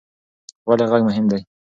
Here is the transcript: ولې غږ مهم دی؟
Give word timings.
ولې 0.67 0.85
غږ 0.91 1.01
مهم 1.09 1.25
دی؟ 1.31 1.39